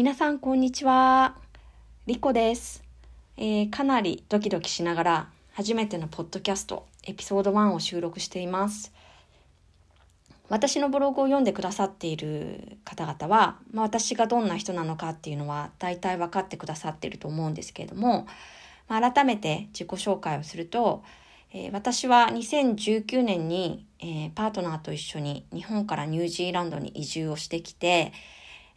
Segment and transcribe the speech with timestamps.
[0.00, 1.36] 皆さんこんにちは。
[2.06, 2.82] リコです、
[3.36, 8.94] えーかなりドキドキしながら初めてのポッドキャストエピソード1を収録しています。
[10.48, 18.26] 私のブログを読んでくださっている方々は、まあ、私がどんな人なのかっていうのは大体分かってくださっていると思うんですけれども、
[18.88, 21.04] まあ、改めて自己紹介をすると、
[21.52, 28.14] えー私は2019年に、えーパートナーと一緒に日本からニュージーランドに移住をしてきて、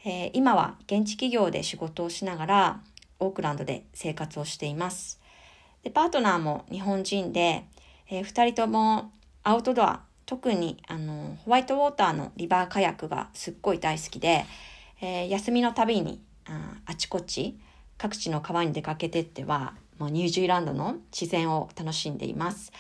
[0.06, 2.82] えー今は現地企業で仕事をしながら
[3.20, 5.20] オークランドで生活をしています。
[5.84, 7.66] でパートナーも日本人で、
[8.10, 9.12] え2人とも
[9.44, 14.46] アウトドア特にあのホワイトウォーターのリバーカヤックがすっごい大好きで、
[15.02, 17.58] えー休みのたびにああちこち
[17.98, 22.74] 各地の川に出かけてってはもうニュージーランドの自然を楽しんでいます。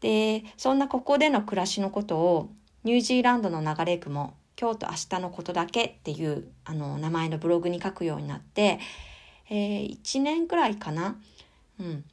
[0.00, 2.50] でそんなここでの暮らしのことを
[2.82, 8.80] ニュージーランドの流れ句も今日と明日のことだけっていうあの名前のブログに書くようになって、
[9.48, 11.16] えー1年くらいかな、
[11.78, 12.04] うん、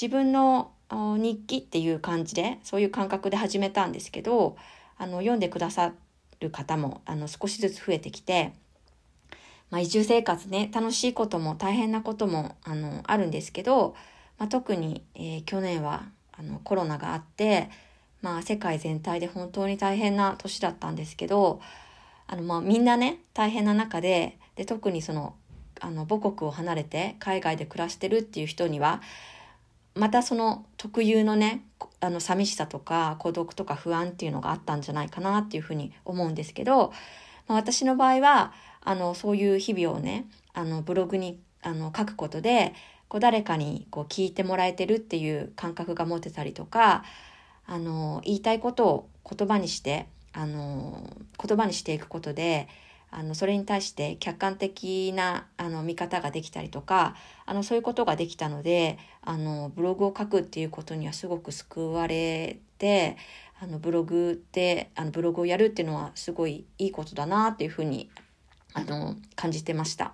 [0.00, 4.56] 自分の日記っていう感じでそういう感覚で始めたんですけど
[4.96, 5.92] あの読んでくださ
[6.40, 8.54] る方もあの少しずつ増えてきて、
[9.70, 13.94] まあ、移住生活ね楽しいことも大変なこともあのあるんですけど、
[14.38, 17.68] まあ、特に、えー去年はあのコロナがあって、
[18.22, 21.60] まあ、世界全体で本当に大変な年だったんですけど
[22.30, 25.34] あの、まあ、みんなね大変な中でで特にその
[25.80, 29.02] あの母国を離れて海外で暮らしてるっていう人には
[29.94, 31.64] またその特有のね
[32.00, 36.92] あの寂しさとか孤独とか不安っていうのがあったんじゃないかなっていうふうに思うんですけど、
[37.48, 42.74] まあ、私の場合はあのそういう日々をねあのブログにあの書くことで
[43.08, 47.02] こう誰かにこう聞いてもらえてるっていう感覚が持てたりとか
[47.66, 52.68] あの言いたいことを言葉にしてあの言葉にしていくことで
[53.10, 63.16] あのそれに対して客観的なあの見方ができたりとかあのそういうことができたのであのブログを書くっていうことにはすごく救われて
[63.60, 68.08] あのブログってあのブログをやるっていうのはすごいいいことだなっていうふうに
[68.74, 70.12] あの感じてました。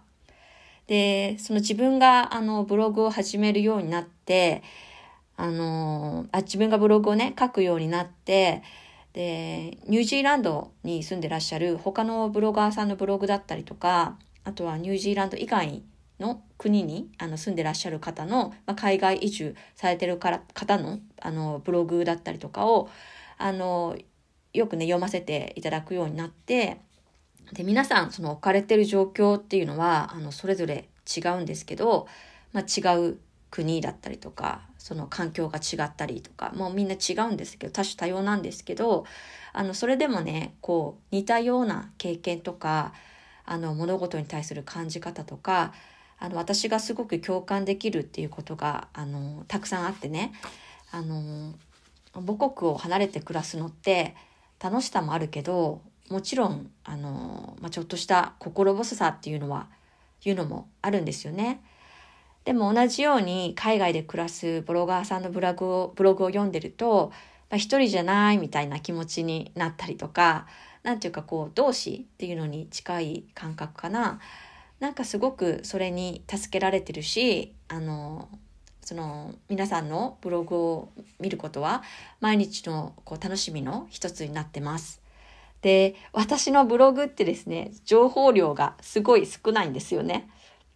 [0.87, 4.62] でその自分があのブログを始めるようになって
[5.37, 8.62] あのあ自分がブログをね書くようになって
[9.16, 15.82] でニュージーランドに住んでらっしゃる他のブロガーさんのブログだったりとかあとはニュージーランド以外
[16.21, 22.91] の国にあの住んでらっしゃる方の、まあ、海外移住されてるから方のあのブログだったりとかを
[23.38, 23.97] あの
[24.53, 26.76] よくね読ませていただくようになって
[27.55, 32.06] で皆さんその置かれてる状況っていうのはあのそれぞれ違うんですけど、
[32.53, 33.19] まあ、違う
[33.56, 39.06] 国だったりとかその環境が違ったりとかもうみんな違うんですけど多種多様なんですけど
[39.55, 42.93] あのそれでもねこう似たような経験とか
[43.47, 45.72] あの物事に対する感じ方とか
[46.19, 50.33] あの私がすごく共感できるっていうことがあのたくさんあってね
[50.91, 51.55] あの
[52.12, 54.15] 母国を離れて暮らすのって
[54.62, 55.81] 楽しさもあるけど
[56.11, 59.69] もちろんあの、まあ、ちょっとした心細さっていうのは
[60.25, 61.62] いうのもあるんですよね。
[62.47, 67.11] でも同じように海外で暮らすブロガーさんのブログをブログを読んでると、
[67.51, 70.47] まあ、一人じゃないみたいな気持ちになったりとか
[70.85, 74.21] なんていうかこう同志っていうのに近い感覚かな
[74.79, 78.29] なんかすごくそれに助けられてるしあの
[78.81, 81.83] その皆さんのブログを見ることは
[82.21, 85.03] 毎日のこう楽しみの一つになってます。
[85.62, 90.29] で私のブログってですね情報量がすごい少ないんですよね。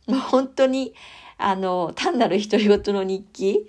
[0.09, 0.95] もう本当に
[1.41, 3.67] あの単なる独り言の日記？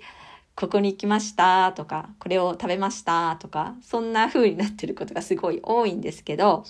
[0.54, 6.64] ここに行きましたとかこれを食べましたとかそんな風になってることがすごい多いんですけど、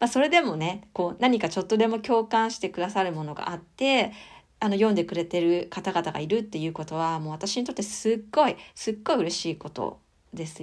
[0.00, 4.12] まあ、それでもねこう何かちょっとでも共感してくださるものがあって
[4.58, 10.00] あの読んでくれてる方々がいるっていうことはもう私にとってすっごいすっごい嬉しいこと
[10.32, 10.62] です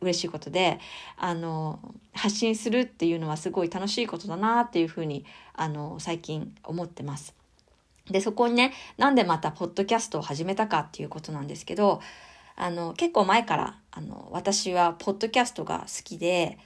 [0.00, 0.80] 嬉しいことで
[1.16, 1.78] あの
[2.12, 7.35] 発信するっていうのはすごい楽しいことだなっていうふうにあの最近思ってます。
[8.10, 12.00] でそこにねなんでまたポッドキャストを始めたかっていうことなんですけど
[12.56, 16.58] あの結構前からあの私はポッドキャストが好きで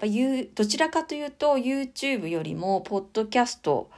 [0.00, 3.90] やっぱどちらかというと YouTube よりもポッドキャスト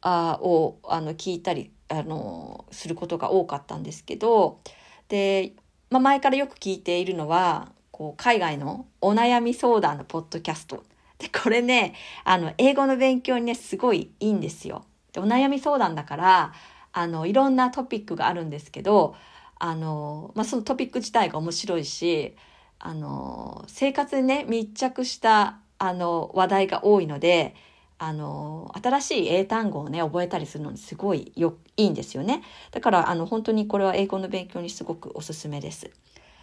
[0.00, 4.60] あをあの聞いたりあのすることが多かったんですけど
[5.08, 5.52] で、
[5.90, 10.84] まあ、前からよく聞いているのはこう海外のお悩み相談のポッドキャスト
[11.18, 11.94] でこれね
[12.24, 14.84] あの英語の勉強にねすごいいいんですよ。
[15.16, 16.52] お悩み相談だから
[16.92, 19.14] あのいろんなトピックがあるんですけど
[19.58, 22.36] あの、まあ、そのトピック自体が面白いし
[22.78, 27.54] あの生活にね密着したあの話題が多いので
[27.98, 32.42] あの、新しい英単語をね、覚えたりするのにすごいよ、いいんですよね。
[32.70, 35.90] だから、あの、本当にこれは英語の勉強にすごくおすすめです。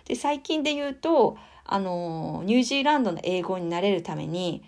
[0.04, 4.66] で、最近で言うと、あの、ニュージーランドの英語になれるために、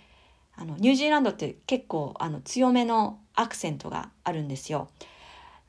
[0.55, 4.89] あの、ニュージーランドって結構、あの、強めのアクセントがあるんですよ。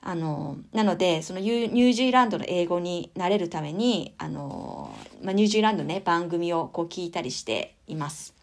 [0.00, 4.90] あの、なので、そのニュージーランドの英語になれるために、あの、
[5.22, 8.34] まあ、ニュージーランドね、番組をこう聞いたりしています。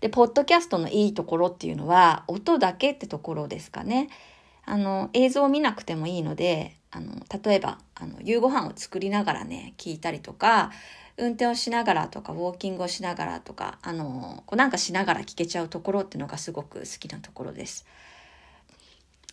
[0.00, 4.08] で、ポッドキャストのいいところっていうのは、音だけってところですかね。
[4.64, 7.12] あの、映像を見なくてもいいので、あの、
[7.42, 10.70] 例えば、あの、夕ご飯を作りながらね、聞いたりとか、
[11.18, 17.86] 運転をしながらとか、ウォーキングをしながらとか、あの、こうなんかしながら聞けちゃうところっていうのがすごく好きなところです。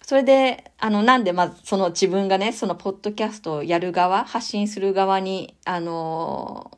[0.01, 6.77] それで、あの、なんで、まず、その自分がね、そのポッドキャストをやる側、発信する側に、あの、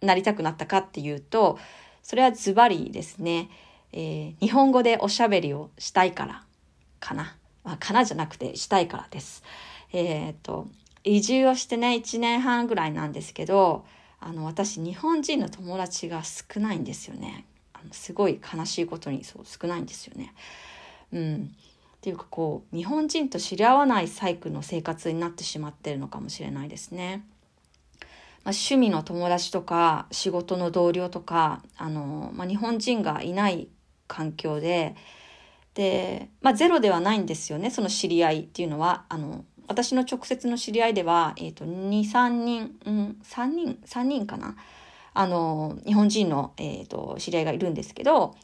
[0.00, 1.58] なりたくなったかっていうと、
[2.02, 3.48] それはズバリですね、
[3.92, 6.44] えー、日本語でおしゃべりをしたいから
[7.00, 7.36] かな。
[7.64, 9.42] まあ、かなじゃなくてしたいからです。
[9.92, 10.68] えっ、と、
[11.04, 13.84] 移住をしてね、1年半ぐらいなんですけど、
[14.20, 17.44] あの、私、日本人の友達が少ないんですよね。
[17.74, 20.32] あのすごい悲しいことにそう少ないんですよね。
[21.12, 21.50] うん。
[21.96, 27.24] っていうかこう、日本人と知り合わないサイクルの生活になってしまってるのかもしれないですね。
[28.44, 33.68] まあ、趣味の友達とか仕事の同僚とかあの、まあ、日本人がいない
[34.06, 34.94] 環境で
[35.72, 44.56] で、まあ、ゼロではないんですよねその知り合いっていうのはあの私の直接の知り合いでは、えーと、23人、うん、3人3人かな？
[45.16, 48.34] あの日本人の、えーと知り合いがいるんですけど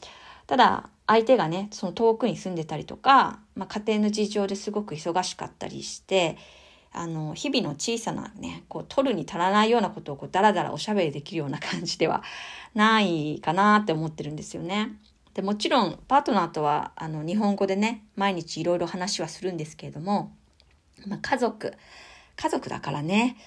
[0.47, 6.37] ただ相手がねその遠くに住んでたりとか、まあ、家庭の事情ですごく忙しかったりして
[6.93, 12.23] あの、日々の小さなね、こう、取るに足らないようなことをこう、だらだらおしゃべりできるような感じでは
[12.75, 14.97] ないかなって思ってるんですよね。
[15.33, 20.33] で、もちろん、パートナーとは、あの、日本語でね、毎日いろいろ話はするんですけれども、
[21.07, 21.73] まあ、家族、
[22.35, 23.37] 家族だからね、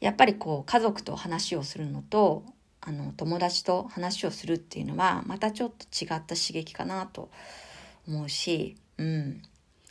[0.00, 2.44] やっぱりこう、家族と話をするのと、
[2.80, 7.30] あの、友達と話をするっていうのは、またちょっと違った刺激かなと
[8.08, 9.42] 思うし、うん。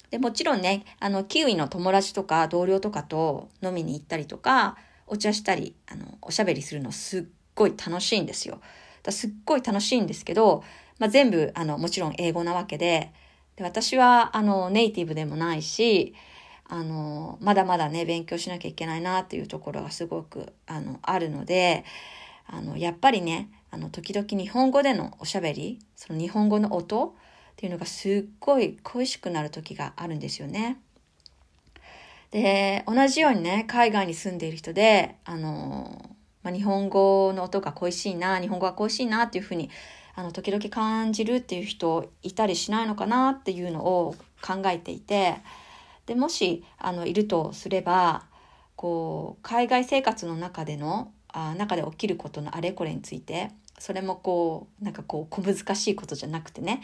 [0.10, 7.24] で、もちろんね、あの、キウイの友達とか同僚とかと飲みに行ったりとか、お茶したり、あの、おしゃべりするのすっ
[7.56, 8.60] ごい楽しいんですよ。
[9.04, 10.64] だすっごい楽しいんですけど、
[10.98, 13.14] まあ、全部、あの、もちろん英語なわけで、
[13.56, 16.16] で私は、あの、ネイティブでもないし、
[16.70, 21.84] あの、まだまだね、勉強しなきゃいけないなっていうところがすごく、あの、あるので、
[22.48, 27.16] あの、やっぱりね、あの、時々日本語でのおしゃべり、その日本語の音、
[27.60, 30.80] っていうのがすっごい恋しくなる時があるんですよね。
[32.32, 39.70] で、同じようにね、海外に住んでいる人で、あの、まあ、日本語の音が恋しいな、日本語が恋しいなっていうふうに、
[40.16, 45.36] あの、時々感じるっていう人いたりしないのかなっていうのを考えていて、
[46.10, 48.26] で、もし、あの、いるとすれば、
[48.76, 56.82] こう、海外生活の中での、あ中で起きることのあれこれについて、それもこう、なんかこう、小難しいことじゃなくてね、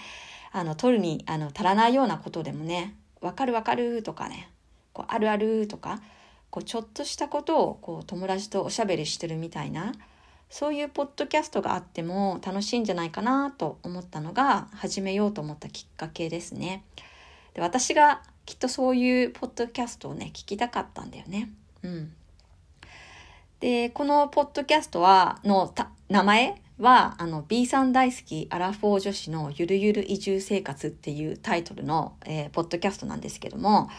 [0.52, 4.52] あの、取るにあの足らないようなことでもね、わかるわかるとかね、
[4.94, 6.04] こうあるあるとか、
[6.52, 9.92] こうちょっとしたことをこう友達とおしゃべりしてるみたいな、
[10.52, 16.84] そういうポッドキャストがあっても楽しいんじゃないかなと思ったのが始めようと思ったきっかけですね。
[17.56, 21.52] で私がきっとそういうポッドキャストをね、聞きたかったんだよね。
[21.84, 22.14] うん。
[23.60, 25.74] で、このポッドキャストは、の
[26.10, 33.90] 名前は、あの、B さん大好きアラフォー女子のゆるゆる移住生活っていうタイトルの、えー、ポッドキャストなんですけども、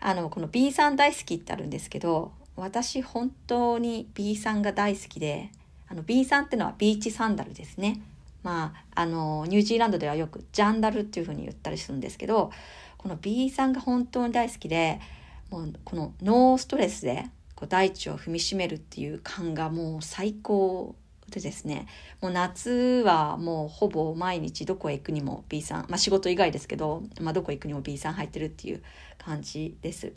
[0.00, 5.50] あの、この B さん大好きってあるんですけど、私本当に B さんが大好きで、
[5.88, 8.00] あの B さんってのはビーチサンダルですね。
[8.42, 12.50] まあ、あの、ニュージーランドではよくジャンダルっていうふうに言ったりするんですけど、
[13.02, 15.00] この B さんが本当に大好きで、
[15.50, 20.94] もうこのノーストレスでこう大地を踏みしめるっていう感がもう最高
[21.28, 21.86] でですね、
[22.20, 22.70] もう夏
[23.04, 28.82] はもうほぼ毎日どこへ行くにも B さん、まあ仕事以外ですけど、まあどこ行くにも B さん入ってるっていう
[29.18, 30.12] 感じです。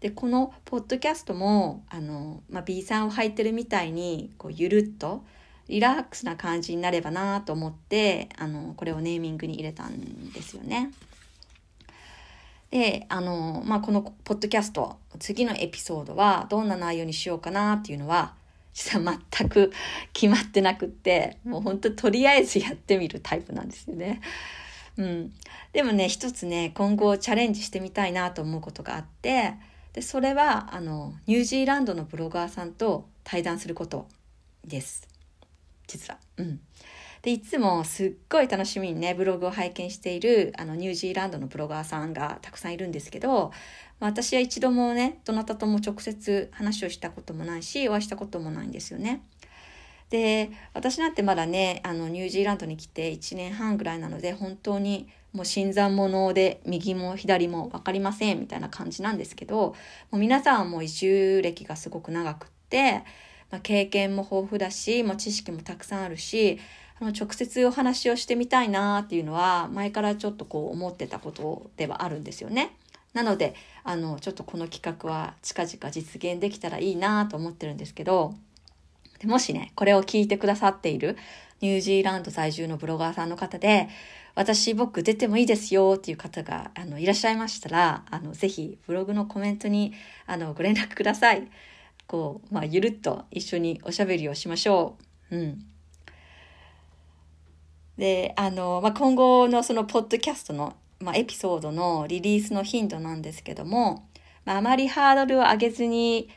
[0.00, 5.24] で、このポッドキャストも、あの、まあ、B さんを履いてるみたいに、こう、ゆるっと、
[5.68, 10.90] リラックスな感じになればなと思って、あの、これをネーミングに入れたんですよね。
[12.76, 18.34] で、あの、まあ、このポッドキャスト、次のエピソードはどんな内容にしようかなっていうのは、
[18.74, 19.72] 実は全く
[20.12, 24.20] 決まってなくって、もう本当とりあえずやってみるタイプなんですよね。
[24.98, 25.32] うん。
[25.72, 29.54] でもね、一つね、今後チャレンジしてみたいなと思うことがあって、
[29.94, 34.06] で、それは、あの、ニュージーランドのブロガーさんと対談すること
[34.66, 35.08] です。
[35.86, 36.18] 実は。
[36.36, 36.60] うん。
[37.26, 43.50] で、いつもすっごい楽しみにね、ブログを拝見している、あの、ニュージーランドのブロガーさんがたくさんいるんですけど、
[43.98, 49.24] まあ私は一度もね、どなたとも直接話をしたこともないし、お会いしたこともないんですよね。
[50.08, 59.74] で、私なんてまだね、あの、ニュージーランドに来て1年半ぐらいなので、本当にもう新参者で右も左も分かりませんみたいな感じなんですけど、も
[60.12, 63.02] う皆さんはもう移住歴がすごく長くって、
[63.50, 66.60] まあ、経験も豊富だし、もう知識もたくさんあるし、
[67.00, 72.76] あの直接お話をしてみたいなっていうのは前からちょっとこう思ってたことではあるんですよね。
[73.12, 78.34] なのであのちょっとこの企画は近々実現できたらいいなと思ってるんですけど
[79.24, 81.16] もしねこれを聞いてくださっている
[81.60, 83.88] ニュージーランド在住のブロガーさんの方で
[84.34, 89.94] 私僕出てもいいですよっていう方があのいらっしゃいましたらあのぜひブログのコメントに
[90.26, 91.48] あのご連絡ください。
[92.06, 94.96] こうまあゆるっと一緒におしゃべりをしましょ
[95.30, 95.36] う。
[95.36, 95.75] うん
[97.98, 104.08] で、あの、まあ、今後のそのポッドキャストの、まあ、エピソードのリリースの頻度なんですけども、
[104.44, 106.28] まあ、あまりハードルを上げずに、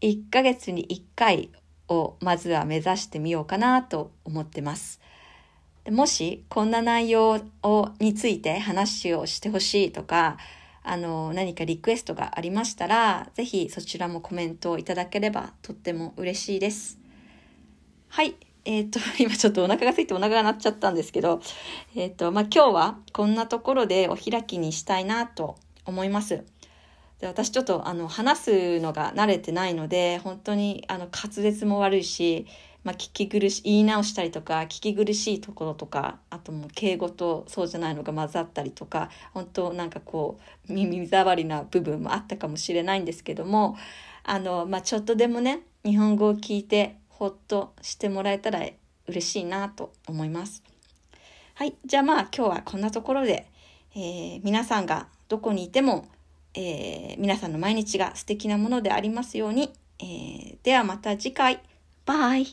[0.00, 1.50] 1ヶ月に1回
[1.88, 5.00] をまずは目指してみようかなと思ってます。
[5.90, 10.38] もし、こんな内容をについて話をしてほしいとか、
[10.82, 16.98] あの、何かリクエストがありましたら、ぜひそちらもコメントをいただければとっても嬉しいです。
[18.08, 18.34] はい。
[18.64, 21.40] えっ、ー、と、 今ちょっとお腹が空いてお腹が鳴っちゃったんですけど、
[21.94, 26.44] えっ、ー、と、まあ、今日はこんなところでお開きにしたいなと思います。
[27.20, 32.46] で私ちょっとあの話すのが慣れてないので、本当にあの滑舌も悪いし、
[32.82, 43.76] まあ、聞き苦しい、言い直したりとか、聞き苦しいところとか、あともう敬語とそうじゃないのが混ざったりとか、本当なんかこう、耳障りな部分もあったかもしれないんですけども、
[44.22, 48.60] あの、まあ、ちょっとでもね、日本語を聞いてほっとしてもらえたら
[49.06, 50.62] 嬉しいなと思います。
[51.54, 51.74] はい。
[51.84, 53.46] じゃあまあ今日はこんなところで、
[53.94, 56.08] えー、皆さんがどこにいても、
[56.54, 59.72] えー、皆さんの毎日が素敵なものでありますように。
[60.00, 61.60] えー、ではまた次回。
[62.04, 62.46] バイ。